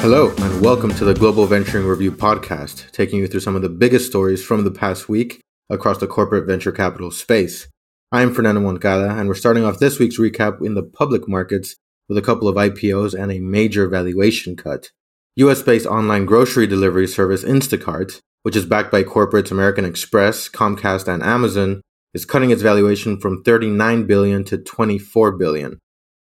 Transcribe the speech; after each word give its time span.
Hello, 0.00 0.30
and 0.30 0.60
welcome 0.62 0.94
to 0.94 1.04
the 1.04 1.14
Global 1.14 1.46
Venturing 1.46 1.86
Review 1.86 2.10
podcast, 2.10 2.90
taking 2.90 3.18
you 3.18 3.28
through 3.28 3.40
some 3.40 3.54
of 3.54 3.62
the 3.62 3.68
biggest 3.68 4.06
stories 4.06 4.42
from 4.42 4.64
the 4.64 4.70
past 4.70 5.08
week 5.08 5.40
across 5.68 5.98
the 5.98 6.06
corporate 6.06 6.46
venture 6.46 6.72
capital 6.72 7.10
space. 7.10 7.68
I'm 8.10 8.34
Fernando 8.34 8.60
Moncada, 8.60 9.10
and 9.10 9.28
we're 9.28 9.34
starting 9.34 9.62
off 9.62 9.78
this 9.78 9.98
week's 9.98 10.18
recap 10.18 10.66
in 10.66 10.74
the 10.74 10.82
public 10.82 11.28
markets 11.28 11.76
with 12.08 12.18
a 12.18 12.22
couple 12.22 12.48
of 12.48 12.56
IPOs 12.56 13.14
and 13.14 13.30
a 13.30 13.38
major 13.38 13.86
valuation 13.86 14.56
cut. 14.56 14.90
US 15.36 15.62
based 15.62 15.86
online 15.86 16.24
grocery 16.24 16.66
delivery 16.66 17.06
service 17.06 17.44
Instacart, 17.44 18.20
which 18.42 18.56
is 18.56 18.66
backed 18.66 18.90
by 18.90 19.04
corporates 19.04 19.52
American 19.52 19.84
Express, 19.84 20.48
Comcast, 20.48 21.06
and 21.06 21.22
Amazon, 21.22 21.82
is 22.14 22.24
cutting 22.24 22.50
its 22.50 22.62
valuation 22.62 23.18
from 23.18 23.42
39 23.42 24.06
billion 24.06 24.44
to 24.44 24.58
24 24.58 25.32
billion. 25.32 25.78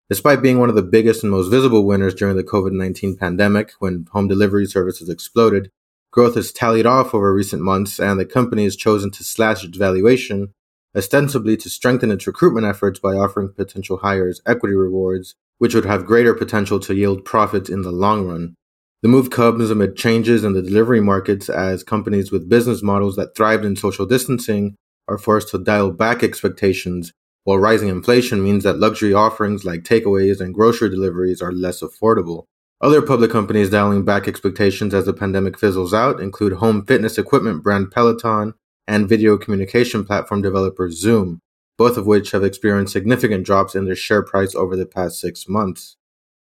Despite 0.08 0.42
being 0.42 0.58
one 0.58 0.68
of 0.68 0.74
the 0.74 0.82
biggest 0.82 1.22
and 1.22 1.30
most 1.30 1.48
visible 1.48 1.86
winners 1.86 2.14
during 2.14 2.36
the 2.36 2.44
COVID 2.44 2.72
19 2.72 3.16
pandemic 3.16 3.72
when 3.78 4.06
home 4.12 4.28
delivery 4.28 4.66
services 4.66 5.08
exploded, 5.08 5.70
growth 6.10 6.34
has 6.34 6.52
tallied 6.52 6.86
off 6.86 7.14
over 7.14 7.32
recent 7.32 7.62
months 7.62 7.98
and 7.98 8.20
the 8.20 8.26
company 8.26 8.64
has 8.64 8.76
chosen 8.76 9.10
to 9.12 9.24
slash 9.24 9.64
its 9.64 9.78
valuation 9.78 10.52
ostensibly 10.96 11.56
to 11.56 11.70
strengthen 11.70 12.10
its 12.10 12.26
recruitment 12.26 12.66
efforts 12.66 13.00
by 13.00 13.14
offering 13.14 13.48
potential 13.48 13.98
hires 13.98 14.42
equity 14.46 14.74
rewards, 14.74 15.34
which 15.58 15.74
would 15.74 15.86
have 15.86 16.06
greater 16.06 16.34
potential 16.34 16.78
to 16.80 16.94
yield 16.94 17.24
profits 17.24 17.70
in 17.70 17.82
the 17.82 17.92
long 17.92 18.26
run. 18.26 18.54
The 19.02 19.08
move 19.08 19.30
comes 19.30 19.70
amid 19.70 19.96
changes 19.96 20.44
in 20.44 20.52
the 20.52 20.62
delivery 20.62 21.00
markets 21.00 21.48
as 21.48 21.82
companies 21.82 22.30
with 22.30 22.48
business 22.48 22.82
models 22.82 23.16
that 23.16 23.34
thrived 23.34 23.64
in 23.64 23.74
social 23.74 24.06
distancing 24.06 24.76
are 25.08 25.18
forced 25.18 25.48
to 25.48 25.58
dial 25.58 25.90
back 25.90 26.22
expectations, 26.22 27.12
while 27.44 27.58
rising 27.58 27.88
inflation 27.88 28.42
means 28.42 28.64
that 28.64 28.78
luxury 28.78 29.12
offerings 29.12 29.64
like 29.64 29.82
takeaways 29.82 30.40
and 30.40 30.54
grocery 30.54 30.88
deliveries 30.88 31.42
are 31.42 31.52
less 31.52 31.82
affordable. 31.82 32.44
Other 32.80 33.02
public 33.02 33.30
companies 33.30 33.70
dialing 33.70 34.04
back 34.04 34.26
expectations 34.26 34.92
as 34.92 35.06
the 35.06 35.12
pandemic 35.12 35.58
fizzles 35.58 35.94
out 35.94 36.20
include 36.20 36.54
home 36.54 36.84
fitness 36.84 37.16
equipment 37.16 37.62
brand 37.62 37.90
Peloton 37.92 38.54
and 38.88 39.08
video 39.08 39.38
communication 39.38 40.04
platform 40.04 40.42
developer 40.42 40.90
Zoom, 40.90 41.40
both 41.78 41.96
of 41.96 42.06
which 42.06 42.32
have 42.32 42.42
experienced 42.42 42.92
significant 42.92 43.46
drops 43.46 43.74
in 43.74 43.84
their 43.84 43.94
share 43.94 44.22
price 44.22 44.54
over 44.54 44.76
the 44.76 44.86
past 44.86 45.20
six 45.20 45.48
months. 45.48 45.96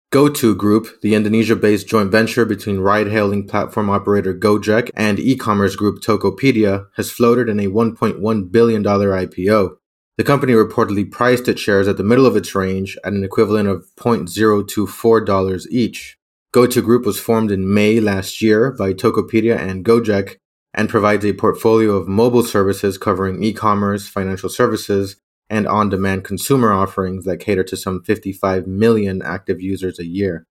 GoTo 0.09 0.53
Group, 0.53 1.01
the 1.01 1.15
Indonesia 1.15 1.53
based 1.53 1.85
joint 1.85 2.09
venture 2.09 2.45
between 2.45 2.79
ride 2.79 3.07
hailing 3.07 3.45
platform 3.45 3.89
operator 3.89 4.33
Gojek 4.33 4.89
and 4.95 5.19
e 5.19 5.35
commerce 5.35 5.75
group 5.75 5.99
Tokopedia, 5.99 6.85
has 6.95 7.11
floated 7.11 7.49
in 7.49 7.59
a 7.59 7.67
$1.1 7.67 8.51
billion 8.51 8.83
IPO. 8.85 9.75
The 10.15 10.23
company 10.23 10.53
reportedly 10.53 11.11
priced 11.11 11.49
its 11.49 11.59
shares 11.59 11.89
at 11.89 11.97
the 11.97 12.05
middle 12.05 12.25
of 12.25 12.37
its 12.37 12.55
range 12.55 12.97
at 13.03 13.11
an 13.11 13.25
equivalent 13.25 13.67
of 13.67 13.85
$0.024 13.97 15.67
each. 15.71 16.17
GoTo 16.53 16.81
Group 16.81 17.05
was 17.05 17.19
formed 17.19 17.51
in 17.51 17.73
May 17.73 17.99
last 17.99 18.41
year 18.41 18.71
by 18.71 18.93
Tokopedia 18.93 19.59
and 19.59 19.83
Gojek 19.83 20.37
and 20.73 20.87
provides 20.87 21.25
a 21.25 21.33
portfolio 21.33 21.97
of 21.97 22.07
mobile 22.07 22.43
services 22.43 22.97
covering 22.97 23.43
e-commerce, 23.43 24.07
financial 24.07 24.47
services, 24.47 25.17
and 25.49 25.67
on-demand 25.67 26.23
consumer 26.23 26.71
offerings 26.71 27.25
that 27.25 27.37
cater 27.37 27.63
to 27.63 27.77
some 27.77 28.03
55 28.03 28.67
million 28.67 29.21
active 29.21 29.61
users 29.61 29.99
a 29.99 30.05
year. 30.05 30.45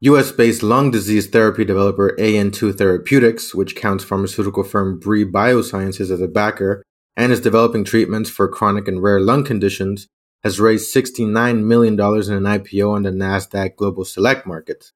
US-based 0.00 0.62
lung 0.62 0.90
disease 0.90 1.26
therapy 1.26 1.64
developer 1.64 2.14
AN2 2.18 2.76
Therapeutics, 2.76 3.54
which 3.54 3.74
counts 3.74 4.04
pharmaceutical 4.04 4.62
firm 4.62 5.00
Brii 5.00 5.30
Biosciences 5.30 6.10
as 6.10 6.20
a 6.20 6.28
backer 6.28 6.82
and 7.16 7.32
is 7.32 7.40
developing 7.40 7.82
treatments 7.82 8.28
for 8.28 8.46
chronic 8.46 8.86
and 8.86 9.02
rare 9.02 9.20
lung 9.20 9.42
conditions, 9.42 10.06
has 10.44 10.60
raised 10.60 10.94
$69 10.94 11.64
million 11.64 11.94
in 11.94 11.98
an 11.98 12.60
IPO 12.60 12.92
on 12.92 13.02
the 13.04 13.10
NASDAQ 13.10 13.74
Global 13.76 14.04
Select 14.04 14.46
Market. 14.46 14.92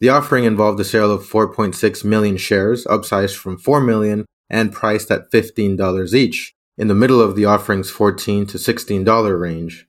The 0.00 0.08
offering 0.08 0.44
involved 0.44 0.78
the 0.78 0.84
sale 0.84 1.10
of 1.10 1.22
4.6 1.22 2.04
million 2.04 2.36
shares, 2.36 2.84
upsized 2.84 3.36
from 3.36 3.58
4 3.58 3.80
million 3.80 4.24
and 4.48 4.72
priced 4.72 5.10
at 5.10 5.30
$15 5.32 6.14
each, 6.14 6.54
in 6.76 6.88
the 6.88 6.94
middle 6.94 7.20
of 7.20 7.36
the 7.36 7.44
offering's 7.44 7.90
14 7.90 8.46
to 8.46 8.58
$16 8.58 9.40
range. 9.40 9.86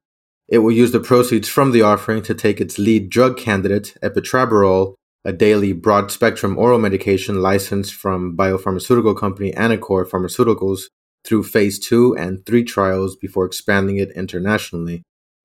It 0.48 0.60
will 0.60 0.72
use 0.72 0.92
the 0.92 1.00
proceeds 1.00 1.50
from 1.50 1.72
the 1.72 1.82
offering 1.82 2.22
to 2.24 2.36
take 2.36 2.62
its 2.62 2.78
lead 2.78 3.10
drug 3.10 3.38
candidate, 3.38 3.96
epetraborole, 4.04 4.96
a 5.24 5.34
daily 5.34 5.74
broad 5.74 6.12
spectrum 6.12 6.58
oral 6.58 6.78
medication 6.78 7.42
licensed 7.42 7.96
from 7.96 8.38
biopharmaceutical 8.38 9.18
company 9.18 9.52
Anacor 9.54 10.08
Pharmaceuticals, 10.08 10.84
through 11.26 11.44
phase 11.44 11.80
2 11.80 12.16
and 12.16 12.46
3 12.46 12.64
trials 12.64 13.16
before 13.16 13.46
expanding 13.46 13.98
it 13.98 14.12
internationally. 14.12 15.02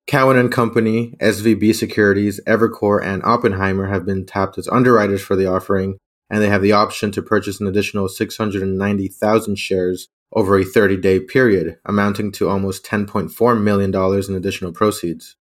Cowen 0.07 0.37
and 0.37 0.51
Company, 0.51 1.15
SVB 1.19 1.73
Securities, 1.73 2.39
Evercore, 2.47 3.03
and 3.03 3.23
Oppenheimer 3.23 3.87
have 3.87 4.05
been 4.05 4.25
tapped 4.25 4.57
as 4.57 4.67
underwriters 4.67 5.21
for 5.21 5.35
the 5.35 5.47
offering, 5.47 5.97
and 6.31 6.41
they 6.41 6.47
have 6.47 6.61
the 6.61 6.71
option 6.71 7.11
to 7.11 7.21
purchase 7.21 7.59
an 7.59 7.67
additional 7.67 8.07
690,000 8.07 9.55
shares 9.57 10.07
over 10.33 10.57
a 10.57 10.63
30-day 10.63 11.19
period, 11.19 11.77
amounting 11.85 12.31
to 12.31 12.47
almost 12.47 12.85
$10.4 12.85 13.61
million 13.61 13.93
in 13.93 14.35
additional 14.35 14.71
proceeds. 14.71 15.35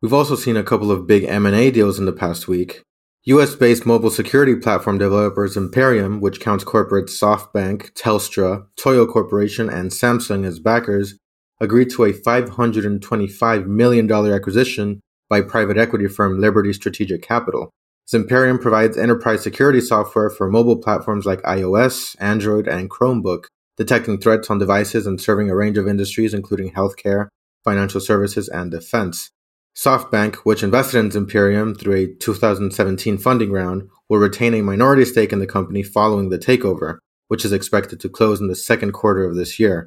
We've 0.00 0.12
also 0.12 0.36
seen 0.36 0.56
a 0.56 0.62
couple 0.62 0.92
of 0.92 1.08
big 1.08 1.24
M&A 1.24 1.72
deals 1.72 1.98
in 1.98 2.06
the 2.06 2.12
past 2.12 2.46
week. 2.46 2.82
US-based 3.24 3.84
mobile 3.84 4.10
security 4.10 4.54
platform 4.54 4.96
developers 4.96 5.56
Imperium, 5.56 6.20
which 6.20 6.40
counts 6.40 6.62
corporates 6.62 7.10
SoftBank, 7.10 7.92
Telstra, 7.94 8.64
Toyo 8.76 9.06
Corporation, 9.06 9.68
and 9.68 9.90
Samsung 9.90 10.46
as 10.46 10.60
backers, 10.60 11.18
agreed 11.60 11.90
to 11.90 12.04
a 12.04 12.12
$525 12.12 13.66
million 13.66 14.10
acquisition 14.10 15.00
by 15.28 15.40
private 15.40 15.76
equity 15.76 16.06
firm 16.06 16.40
Liberty 16.40 16.72
Strategic 16.72 17.22
Capital. 17.22 17.70
Zimperium 18.12 18.58
provides 18.58 18.96
enterprise 18.96 19.42
security 19.42 19.82
software 19.82 20.30
for 20.30 20.48
mobile 20.48 20.78
platforms 20.78 21.26
like 21.26 21.42
iOS, 21.42 22.16
Android, 22.18 22.66
and 22.66 22.88
Chromebook, 22.88 23.44
detecting 23.76 24.18
threats 24.18 24.48
on 24.48 24.58
devices 24.58 25.06
and 25.06 25.20
serving 25.20 25.50
a 25.50 25.54
range 25.54 25.76
of 25.76 25.86
industries 25.86 26.32
including 26.32 26.72
healthcare, 26.72 27.28
financial 27.64 28.00
services, 28.00 28.48
and 28.48 28.70
defense. 28.70 29.30
SoftBank, 29.76 30.36
which 30.36 30.62
invested 30.62 30.98
in 30.98 31.10
Zimperium 31.10 31.78
through 31.78 31.94
a 31.94 32.14
2017 32.14 33.18
funding 33.18 33.52
round, 33.52 33.88
will 34.08 34.18
retain 34.18 34.54
a 34.54 34.62
minority 34.62 35.04
stake 35.04 35.32
in 35.32 35.38
the 35.38 35.46
company 35.46 35.82
following 35.82 36.30
the 36.30 36.38
takeover, 36.38 36.98
which 37.28 37.44
is 37.44 37.52
expected 37.52 38.00
to 38.00 38.08
close 38.08 38.40
in 38.40 38.48
the 38.48 38.56
second 38.56 38.92
quarter 38.92 39.24
of 39.24 39.36
this 39.36 39.60
year. 39.60 39.86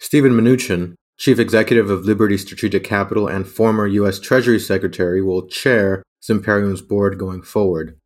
Steven 0.00 0.32
Mnuchin, 0.32 0.94
chief 1.22 1.38
executive 1.38 1.88
of 1.88 2.04
Liberty 2.04 2.36
Strategic 2.36 2.82
Capital 2.82 3.28
and 3.28 3.46
former 3.46 3.86
U.S. 3.86 4.18
Treasury 4.18 4.58
Secretary, 4.58 5.22
will 5.22 5.46
chair 5.46 6.02
Zimperium's 6.20 6.82
board 6.82 7.16
going 7.16 7.42
forward. 7.42 7.96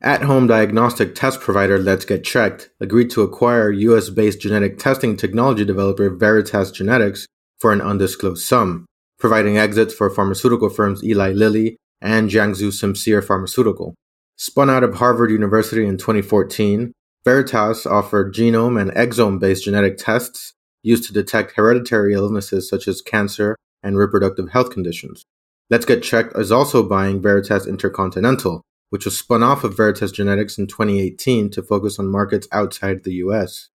At 0.00 0.22
home 0.22 0.46
diagnostic 0.46 1.14
test 1.14 1.40
provider 1.40 1.78
Let's 1.78 2.06
Get 2.06 2.24
Checked 2.24 2.70
agreed 2.80 3.10
to 3.10 3.20
acquire 3.20 3.70
US 3.70 4.08
based 4.08 4.40
genetic 4.40 4.78
testing 4.78 5.18
technology 5.18 5.66
developer 5.66 6.08
Veritas 6.08 6.70
Genetics 6.70 7.26
for 7.58 7.74
an 7.74 7.82
undisclosed 7.82 8.46
sum, 8.46 8.86
providing 9.18 9.58
exits 9.58 9.92
for 9.92 10.08
pharmaceutical 10.08 10.70
firms 10.70 11.04
Eli 11.04 11.32
Lilly 11.32 11.76
and 12.00 12.30
Jiangsu 12.30 12.72
Simcere 12.72 13.22
Pharmaceutical. 13.22 13.94
Spun 14.36 14.70
out 14.70 14.82
of 14.82 14.94
Harvard 14.94 15.30
University 15.30 15.84
in 15.84 15.98
2014, 15.98 16.92
Veritas 17.22 17.84
offered 17.84 18.34
genome 18.34 18.80
and 18.80 18.90
exome 18.92 19.38
based 19.38 19.64
genetic 19.64 19.98
tests 19.98 20.54
used 20.86 21.04
to 21.04 21.12
detect 21.12 21.56
hereditary 21.56 22.14
illnesses 22.14 22.68
such 22.68 22.86
as 22.86 23.02
cancer 23.02 23.56
and 23.82 23.98
reproductive 23.98 24.50
health 24.50 24.70
conditions. 24.70 25.24
Let's 25.68 25.84
Get 25.84 26.02
Checked 26.02 26.36
is 26.38 26.52
also 26.52 26.82
buying 26.82 27.20
Veritas 27.20 27.66
Intercontinental, 27.66 28.62
which 28.90 29.04
was 29.04 29.18
spun 29.18 29.42
off 29.42 29.64
of 29.64 29.76
Veritas 29.76 30.12
Genetics 30.12 30.58
in 30.58 30.68
2018 30.68 31.50
to 31.50 31.62
focus 31.62 31.98
on 31.98 32.08
markets 32.08 32.46
outside 32.52 33.02
the 33.02 33.14
US. 33.14 33.68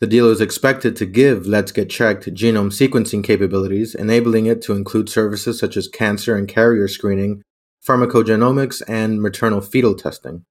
The 0.00 0.06
deal 0.06 0.30
is 0.30 0.40
expected 0.40 0.94
to 0.96 1.06
give 1.06 1.46
Let's 1.46 1.72
Get 1.72 1.90
Checked 1.90 2.32
genome 2.32 2.70
sequencing 2.70 3.24
capabilities, 3.24 3.94
enabling 3.94 4.46
it 4.46 4.62
to 4.62 4.72
include 4.72 5.08
services 5.08 5.58
such 5.58 5.76
as 5.76 5.88
cancer 5.88 6.36
and 6.36 6.48
carrier 6.48 6.86
screening, 6.86 7.42
pharmacogenomics, 7.86 8.82
and 8.88 9.20
maternal 9.20 9.60
fetal 9.60 9.94
testing. 9.94 10.44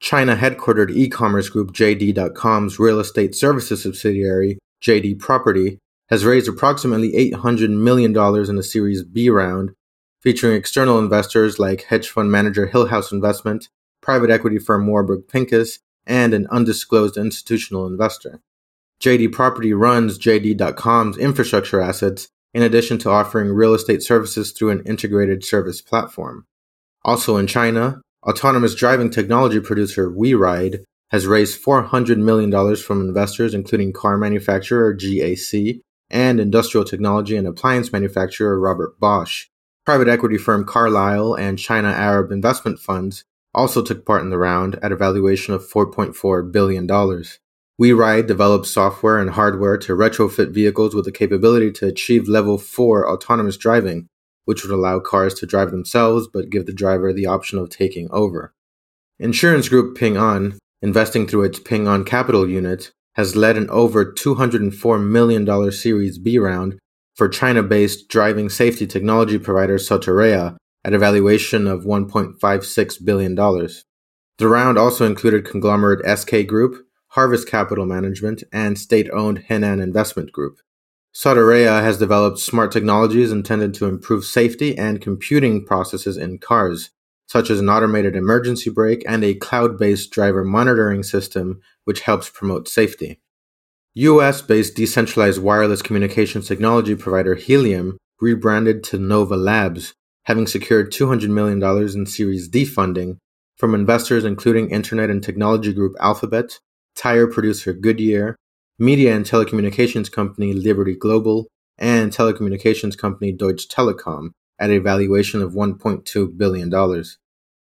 China 0.00 0.36
headquartered 0.36 0.90
e 0.90 1.08
commerce 1.08 1.50
group 1.50 1.72
JD.com's 1.72 2.78
real 2.78 2.98
estate 2.98 3.34
services 3.34 3.82
subsidiary, 3.82 4.58
JD 4.82 5.18
Property, 5.18 5.78
has 6.08 6.24
raised 6.24 6.48
approximately 6.48 7.12
$800 7.32 7.70
million 7.70 8.16
in 8.50 8.58
a 8.58 8.62
Series 8.62 9.04
B 9.04 9.30
round 9.30 9.72
featuring 10.20 10.56
external 10.56 10.98
investors 10.98 11.58
like 11.58 11.84
hedge 11.84 12.08
fund 12.08 12.30
manager 12.30 12.68
Hillhouse 12.68 13.12
Investment, 13.12 13.68
private 14.02 14.30
equity 14.30 14.58
firm 14.58 14.86
Warburg 14.86 15.28
Pincus, 15.28 15.78
and 16.06 16.34
an 16.34 16.46
undisclosed 16.50 17.16
institutional 17.16 17.86
investor. 17.86 18.40
JD 19.00 19.32
Property 19.32 19.72
runs 19.72 20.18
JD.com's 20.18 21.16
infrastructure 21.16 21.80
assets 21.80 22.28
in 22.52 22.62
addition 22.62 22.98
to 22.98 23.10
offering 23.10 23.48
real 23.48 23.74
estate 23.74 24.02
services 24.02 24.50
through 24.52 24.70
an 24.70 24.82
integrated 24.84 25.44
service 25.44 25.80
platform. 25.80 26.44
Also 27.02 27.36
in 27.36 27.46
China, 27.46 28.02
autonomous 28.24 28.74
driving 28.74 29.08
technology 29.10 29.60
producer 29.60 30.10
WeRide 30.10 30.84
has 31.10 31.26
raised 31.26 31.62
$400 31.62 32.18
million 32.18 32.76
from 32.76 33.00
investors 33.00 33.54
including 33.54 33.92
car 33.92 34.16
manufacturer 34.16 34.94
GAC 34.94 35.80
and 36.10 36.40
industrial 36.40 36.84
technology 36.84 37.36
and 37.36 37.46
appliance 37.46 37.92
manufacturer 37.92 38.58
Robert 38.58 38.98
Bosch. 38.98 39.48
Private 39.84 40.08
equity 40.08 40.36
firm 40.36 40.64
Carlyle 40.64 41.34
and 41.34 41.58
China 41.58 41.88
Arab 41.88 42.30
investment 42.30 42.78
funds 42.78 43.24
also 43.54 43.82
took 43.82 44.04
part 44.04 44.22
in 44.22 44.30
the 44.30 44.38
round 44.38 44.78
at 44.82 44.92
a 44.92 44.96
valuation 44.96 45.54
of 45.54 45.68
$4.4 45.68 46.52
billion. 46.52 46.86
WeRide 46.86 48.26
develops 48.26 48.70
software 48.70 49.18
and 49.18 49.30
hardware 49.30 49.78
to 49.78 49.94
retrofit 49.94 50.52
vehicles 50.52 50.94
with 50.94 51.06
the 51.06 51.12
capability 51.12 51.72
to 51.72 51.86
achieve 51.86 52.28
level 52.28 52.58
4 52.58 53.10
autonomous 53.10 53.56
driving, 53.56 54.06
which 54.44 54.62
would 54.62 54.72
allow 54.72 55.00
cars 55.00 55.34
to 55.34 55.46
drive 55.46 55.70
themselves 55.70 56.28
but 56.32 56.50
give 56.50 56.66
the 56.66 56.72
driver 56.72 57.12
the 57.12 57.26
option 57.26 57.58
of 57.58 57.70
taking 57.70 58.08
over. 58.10 58.52
Insurance 59.18 59.68
group 59.68 59.96
Ping 59.96 60.16
An, 60.16 60.58
investing 60.82 61.26
through 61.26 61.44
its 61.44 61.58
Ping 61.58 61.86
An 61.86 62.04
Capital 62.04 62.48
unit, 62.48 62.92
has 63.14 63.36
led 63.36 63.56
an 63.56 63.68
over 63.70 64.04
$204 64.04 65.04
million 65.04 65.72
Series 65.72 66.18
B 66.18 66.38
round 66.38 66.78
for 67.14 67.28
China 67.28 67.62
based 67.62 68.08
driving 68.08 68.48
safety 68.48 68.86
technology 68.86 69.38
provider 69.38 69.76
Soterea 69.76 70.56
at 70.84 70.94
a 70.94 70.98
valuation 70.98 71.66
of 71.66 71.84
$1.56 71.84 73.04
billion. 73.04 73.34
The 73.34 74.48
round 74.48 74.78
also 74.78 75.04
included 75.04 75.44
conglomerate 75.44 76.18
SK 76.18 76.46
Group, 76.46 76.86
Harvest 77.08 77.46
Capital 77.46 77.84
Management, 77.84 78.42
and 78.52 78.78
state 78.78 79.10
owned 79.12 79.44
Henan 79.50 79.82
Investment 79.82 80.32
Group. 80.32 80.58
Soterea 81.14 81.82
has 81.82 81.98
developed 81.98 82.38
smart 82.38 82.70
technologies 82.70 83.32
intended 83.32 83.74
to 83.74 83.86
improve 83.86 84.24
safety 84.24 84.78
and 84.78 85.00
computing 85.00 85.66
processes 85.66 86.16
in 86.16 86.38
cars, 86.38 86.90
such 87.30 87.48
as 87.48 87.60
an 87.60 87.68
automated 87.68 88.16
emergency 88.16 88.68
brake 88.68 89.04
and 89.06 89.22
a 89.22 89.36
cloud 89.36 89.78
based 89.78 90.10
driver 90.10 90.44
monitoring 90.44 91.04
system 91.04 91.60
which 91.84 92.00
helps 92.00 92.28
promote 92.28 92.66
safety. 92.66 93.20
US 93.94 94.42
based 94.42 94.74
decentralized 94.74 95.40
wireless 95.40 95.80
communications 95.80 96.48
technology 96.48 96.96
provider 96.96 97.36
Helium 97.36 97.98
rebranded 98.20 98.82
to 98.82 98.98
Nova 98.98 99.36
Labs, 99.36 99.94
having 100.24 100.48
secured 100.48 100.92
$200 100.92 101.28
million 101.28 101.62
in 101.96 102.04
Series 102.04 102.48
D 102.48 102.64
funding 102.64 103.18
from 103.56 103.76
investors 103.76 104.24
including 104.24 104.70
internet 104.70 105.08
and 105.08 105.22
technology 105.22 105.72
group 105.72 105.94
Alphabet, 106.00 106.58
tire 106.96 107.28
producer 107.28 107.72
Goodyear, 107.72 108.34
media 108.76 109.14
and 109.14 109.24
telecommunications 109.24 110.10
company 110.10 110.52
Liberty 110.52 110.96
Global, 110.96 111.46
and 111.78 112.10
telecommunications 112.10 112.98
company 112.98 113.30
Deutsche 113.30 113.68
Telekom 113.68 114.30
at 114.58 114.70
a 114.70 114.78
valuation 114.78 115.40
of 115.40 115.52
$1.2 115.52 116.36
billion. 116.36 116.70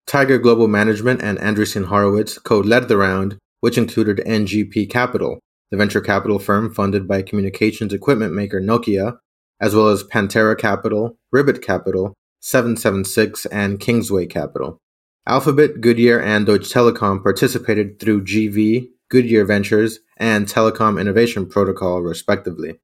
Tiger 0.09 0.39
Global 0.39 0.67
Management 0.67 1.21
and 1.21 1.38
Andreessen 1.38 1.85
Horowitz 1.85 2.39
co 2.39 2.61
led 2.61 2.88
the 2.88 2.97
round, 2.97 3.38
which 3.59 3.77
included 3.77 4.17
NGP 4.25 4.89
Capital, 4.89 5.38
the 5.69 5.77
venture 5.77 6.01
capital 6.01 6.39
firm 6.39 6.73
funded 6.73 7.07
by 7.07 7.21
communications 7.21 7.94
equipment 7.94 8.33
maker 8.33 8.59
Nokia, 8.59 9.19
as 9.61 9.75
well 9.75 9.89
as 9.89 10.03
Pantera 10.03 10.57
Capital, 10.57 11.15
Ribbit 11.31 11.61
Capital, 11.61 12.15
776, 12.39 13.45
and 13.51 13.79
Kingsway 13.79 14.25
Capital. 14.25 14.79
Alphabet, 15.27 15.79
Goodyear, 15.79 16.19
and 16.19 16.47
Deutsche 16.47 16.73
Telekom 16.73 17.21
participated 17.21 18.00
through 18.00 18.23
GV, 18.23 18.88
Goodyear 19.12 19.45
Ventures, 19.45 20.00
and 20.17 20.47
Telecom 20.47 21.00
Innovation 21.00 21.45
Protocol, 21.45 22.01
respectively. 22.01 22.79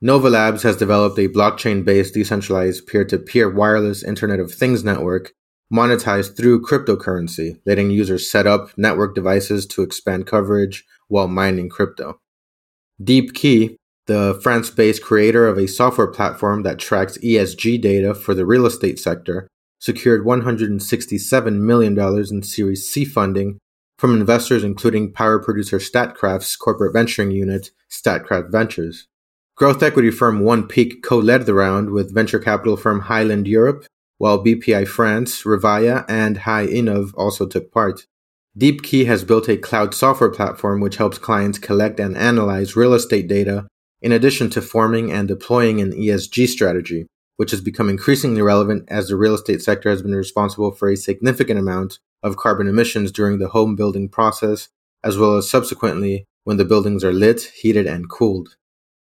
Nova 0.00 0.28
Labs 0.28 0.64
has 0.64 0.76
developed 0.76 1.20
a 1.20 1.28
blockchain 1.28 1.84
based 1.84 2.14
decentralized 2.14 2.88
peer 2.88 3.04
to 3.04 3.16
peer 3.16 3.48
wireless 3.48 4.02
Internet 4.02 4.40
of 4.40 4.52
Things 4.52 4.82
network 4.82 5.34
monetized 5.72 6.36
through 6.36 6.62
cryptocurrency, 6.62 7.60
letting 7.66 7.90
users 7.90 8.30
set 8.30 8.46
up 8.46 8.70
network 8.76 9.14
devices 9.14 9.66
to 9.66 9.82
expand 9.82 10.26
coverage 10.26 10.84
while 11.08 11.28
mining 11.28 11.68
crypto. 11.68 12.20
Deepki, 13.02 13.76
the 14.06 14.38
France 14.42 14.70
based 14.70 15.02
creator 15.02 15.46
of 15.46 15.58
a 15.58 15.68
software 15.68 16.06
platform 16.06 16.62
that 16.62 16.78
tracks 16.78 17.18
ESG 17.18 17.80
data 17.80 18.14
for 18.14 18.34
the 18.34 18.46
real 18.46 18.66
estate 18.66 18.98
sector, 18.98 19.46
secured 19.78 20.24
$167 20.24 21.60
million 21.60 21.98
in 22.30 22.42
Series 22.42 22.88
C 22.90 23.04
funding 23.04 23.58
from 23.98 24.18
investors 24.18 24.64
including 24.64 25.12
power 25.12 25.38
producer 25.38 25.78
Statkraft's 25.78 26.56
corporate 26.56 26.92
venturing 26.92 27.30
unit, 27.30 27.70
Statkraft 27.90 28.50
Ventures. 28.50 29.06
Growth 29.56 29.82
equity 29.82 30.10
firm 30.10 30.40
One 30.40 30.66
Peak 30.66 31.02
co 31.02 31.18
led 31.18 31.46
the 31.46 31.54
round 31.54 31.90
with 31.90 32.14
venture 32.14 32.38
capital 32.38 32.76
firm 32.76 33.00
Highland 33.00 33.48
Europe, 33.48 33.86
while 34.18 34.44
BPI 34.44 34.86
France, 34.86 35.44
Revaia, 35.44 36.04
and 36.08 36.38
Hi 36.38 36.66
Inov 36.66 37.12
also 37.16 37.46
took 37.46 37.72
part. 37.72 38.06
Deepki 38.58 39.06
has 39.06 39.24
built 39.24 39.48
a 39.48 39.56
cloud 39.56 39.94
software 39.94 40.30
platform 40.30 40.80
which 40.80 40.96
helps 40.96 41.16
clients 41.18 41.58
collect 41.58 42.00
and 42.00 42.16
analyze 42.16 42.76
real 42.76 42.92
estate 42.92 43.28
data, 43.28 43.68
in 44.02 44.12
addition 44.12 44.50
to 44.50 44.60
forming 44.60 45.12
and 45.12 45.28
deploying 45.28 45.80
an 45.80 45.92
ESG 45.92 46.48
strategy, 46.48 47.06
which 47.36 47.52
has 47.52 47.60
become 47.60 47.88
increasingly 47.88 48.42
relevant 48.42 48.84
as 48.88 49.08
the 49.08 49.16
real 49.16 49.34
estate 49.34 49.62
sector 49.62 49.88
has 49.90 50.02
been 50.02 50.14
responsible 50.14 50.72
for 50.72 50.88
a 50.88 50.96
significant 50.96 51.58
amount 51.58 52.00
of 52.22 52.36
carbon 52.36 52.66
emissions 52.66 53.12
during 53.12 53.38
the 53.38 53.48
home 53.48 53.76
building 53.76 54.08
process, 54.08 54.68
as 55.04 55.16
well 55.16 55.36
as 55.36 55.48
subsequently 55.48 56.24
when 56.42 56.56
the 56.56 56.64
buildings 56.64 57.04
are 57.04 57.12
lit, 57.12 57.42
heated, 57.60 57.86
and 57.86 58.10
cooled. 58.10 58.56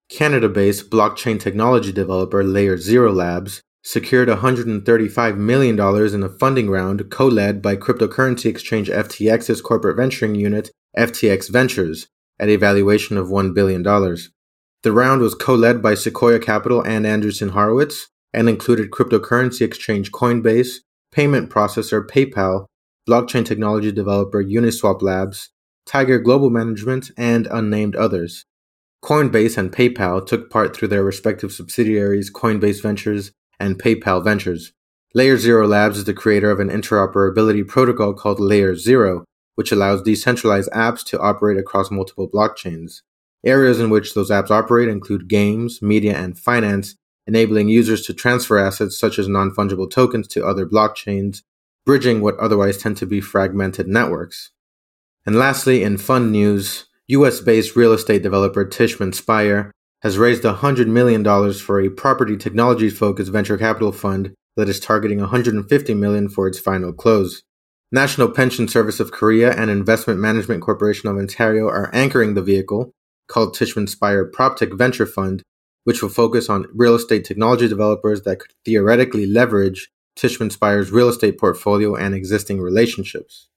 Canada 0.09 0.49
based 0.49 0.89
blockchain 0.89 1.39
technology 1.39 1.91
developer 1.91 2.43
Layer 2.43 2.77
Zero 2.77 3.11
Labs 3.11 3.61
secured 3.83 4.29
$135 4.29 5.37
million 5.37 5.79
in 6.13 6.23
a 6.23 6.29
funding 6.29 6.69
round 6.69 7.09
co 7.09 7.27
led 7.27 7.61
by 7.61 7.75
cryptocurrency 7.75 8.45
exchange 8.45 8.89
FTX's 8.89 9.61
corporate 9.61 9.97
venturing 9.97 10.35
unit, 10.35 10.71
FTX 10.97 11.49
Ventures, 11.49 12.07
at 12.39 12.49
a 12.49 12.55
valuation 12.55 13.17
of 13.17 13.27
$1 13.27 13.53
billion. 13.53 13.83
The 13.83 14.91
round 14.91 15.21
was 15.21 15.35
co 15.35 15.55
led 15.55 15.81
by 15.81 15.95
Sequoia 15.95 16.39
Capital 16.39 16.81
and 16.81 17.05
Andreessen 17.05 17.51
Horowitz 17.51 18.07
and 18.33 18.47
included 18.47 18.91
cryptocurrency 18.91 19.61
exchange 19.61 20.11
Coinbase, 20.11 20.77
payment 21.11 21.49
processor 21.49 22.05
PayPal, 22.07 22.65
blockchain 23.07 23.45
technology 23.45 23.91
developer 23.91 24.43
Uniswap 24.43 25.01
Labs, 25.01 25.49
Tiger 25.85 26.19
Global 26.19 26.49
Management, 26.49 27.11
and 27.17 27.47
unnamed 27.47 27.95
others. 27.95 28.45
Coinbase 29.03 29.57
and 29.57 29.71
PayPal 29.71 30.25
took 30.25 30.49
part 30.49 30.75
through 30.75 30.87
their 30.87 31.03
respective 31.03 31.51
subsidiaries 31.51 32.31
Coinbase 32.31 32.81
Ventures 32.81 33.31
and 33.61 33.81
PayPal 33.81 34.23
Ventures. 34.23 34.73
Layer 35.13 35.37
Zero 35.37 35.67
Labs 35.67 35.97
is 35.97 36.05
the 36.05 36.13
creator 36.13 36.49
of 36.49 36.59
an 36.59 36.69
interoperability 36.69 37.67
protocol 37.67 38.13
called 38.13 38.39
Layer 38.39 38.75
Zero, 38.75 39.25
which 39.55 39.71
allows 39.71 40.01
decentralized 40.01 40.71
apps 40.71 41.03
to 41.05 41.19
operate 41.19 41.57
across 41.57 41.91
multiple 41.91 42.29
blockchains. 42.29 43.01
Areas 43.45 43.79
in 43.79 43.89
which 43.89 44.13
those 44.13 44.29
apps 44.29 44.51
operate 44.51 44.87
include 44.87 45.27
games, 45.27 45.81
media, 45.81 46.17
and 46.17 46.37
finance, 46.37 46.95
enabling 47.27 47.69
users 47.69 48.03
to 48.03 48.13
transfer 48.13 48.57
assets 48.57 48.97
such 48.97 49.19
as 49.19 49.27
non 49.27 49.51
fungible 49.51 49.89
tokens 49.89 50.27
to 50.29 50.45
other 50.45 50.65
blockchains, 50.65 51.41
bridging 51.85 52.21
what 52.21 52.37
otherwise 52.37 52.77
tend 52.77 52.97
to 52.97 53.05
be 53.05 53.21
fragmented 53.21 53.87
networks. 53.87 54.51
And 55.25 55.35
lastly, 55.35 55.83
in 55.83 55.97
fund 55.97 56.31
news, 56.31 56.85
US 57.07 57.41
based 57.41 57.75
real 57.75 57.93
estate 57.93 58.23
developer 58.23 58.65
Tishman 58.65 59.13
Speyer 59.13 59.71
has 60.01 60.17
raised 60.17 60.43
$100 60.43 60.87
million 60.87 61.23
for 61.53 61.79
a 61.79 61.89
property 61.89 62.35
technology 62.35 62.89
focused 62.89 63.31
venture 63.31 63.57
capital 63.57 63.91
fund 63.91 64.33
that 64.57 64.69
is 64.69 64.79
targeting 64.79 65.19
150 65.19 65.93
million 65.93 66.27
for 66.27 66.47
its 66.47 66.59
final 66.59 66.91
close. 66.91 67.43
National 67.91 68.29
Pension 68.29 68.67
Service 68.67 68.99
of 68.99 69.11
Korea 69.11 69.51
and 69.51 69.69
Investment 69.69 70.19
Management 70.19 70.61
Corporation 70.61 71.09
of 71.09 71.17
Ontario 71.17 71.67
are 71.67 71.93
anchoring 71.93 72.33
the 72.33 72.41
vehicle, 72.41 72.91
called 73.27 73.55
Tishman 73.55 73.87
Speyer 73.87 74.29
PropTech 74.29 74.77
Venture 74.77 75.05
Fund, 75.05 75.43
which 75.83 76.01
will 76.01 76.09
focus 76.09 76.49
on 76.49 76.67
real 76.73 76.95
estate 76.95 77.25
technology 77.25 77.67
developers 77.67 78.21
that 78.23 78.39
could 78.39 78.51
theoretically 78.65 79.25
leverage 79.25 79.89
Tishman 80.17 80.55
Speyer's 80.55 80.91
real 80.91 81.09
estate 81.09 81.39
portfolio 81.39 81.95
and 81.95 82.13
existing 82.13 82.59
relationships. 82.59 83.49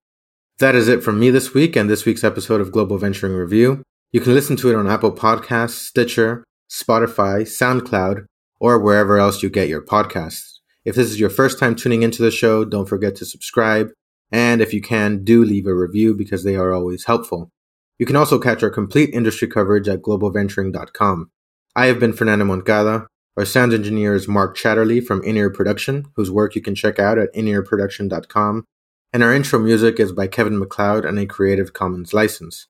That 0.59 0.75
is 0.75 0.89
it 0.89 1.03
from 1.03 1.19
me 1.19 1.31
this 1.31 1.53
week 1.53 1.77
and 1.77 1.91
this 1.91 2.05
week's 2.05 2.25
episode 2.25 2.61
of 2.61 2.73
Global 2.73 2.99
Venturing 2.99 3.35
Review. 3.35 3.83
You 4.15 4.21
can 4.21 4.33
listen 4.33 4.55
to 4.59 4.71
it 4.71 4.77
on 4.77 4.89
Apple 4.89 5.11
Podcasts, 5.11 5.71
Stitcher, 5.71 6.45
Spotify, 6.71 7.43
SoundCloud, 7.43 8.27
or 8.61 8.79
wherever 8.79 9.19
else 9.19 9.43
you 9.43 9.51
get 9.51 9.69
your 9.69 9.83
podcasts. 9.83 10.61
If 10.85 10.95
this 10.95 11.11
is 11.11 11.19
your 11.19 11.31
first 11.31 11.59
time 11.59 11.75
tuning 11.75 12.05
into 12.05 12.23
the 12.23 12.31
show, 12.31 12.65
don't 12.65 12.89
forget 12.89 13.17
to 13.17 13.27
subscribe. 13.27 13.89
And 14.31 14.61
if 14.61 14.73
you 14.73 14.81
can, 14.81 15.25
do 15.25 15.45
leave 15.45 15.67
a 15.67 15.75
review 15.75 16.15
because 16.15 16.45
they 16.45 16.55
are 16.55 16.73
always 16.73 17.07
helpful. 17.07 17.51
You 17.99 18.07
can 18.07 18.15
also 18.15 18.39
catch 18.39 18.63
our 18.63 18.71
complete 18.71 19.11
industry 19.13 19.49
coverage 19.49 19.89
at 19.89 20.03
globalventuring.com. 20.03 21.33
I 21.75 21.87
have 21.87 21.99
been 21.99 22.13
Fernando 22.13 22.45
Moncada. 22.45 23.09
Our 23.37 23.45
sound 23.45 23.73
engineer 23.73 24.15
is 24.15 24.29
Mark 24.29 24.57
Chatterley 24.57 25.05
from 25.05 25.25
In-Ear 25.25 25.51
Production, 25.51 26.05
whose 26.15 26.31
work 26.31 26.55
you 26.55 26.63
can 26.63 26.77
check 26.77 27.01
out 27.01 27.19
at 27.19 27.35
inearproduction.com. 27.35 28.65
And 29.13 29.25
our 29.25 29.35
intro 29.35 29.59
music 29.59 29.99
is 29.99 30.13
by 30.13 30.29
Kevin 30.29 30.57
MacLeod 30.57 31.05
and 31.05 31.19
a 31.19 31.27
Creative 31.27 31.73
Commons 31.73 32.15
license. 32.15 32.69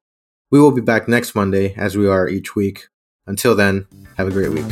We 0.55 0.61
will 0.61 0.71
be 0.71 0.81
back 0.81 1.09
next 1.09 1.35
Monday, 1.35 1.75
as 1.77 1.97
we 1.97 2.07
are 2.07 2.29
each 2.29 2.55
week. 2.55 2.87
Until 3.27 3.57
then, 3.57 3.89
have 4.17 4.29
a 4.29 4.31
great 4.31 4.53
week. 4.53 4.65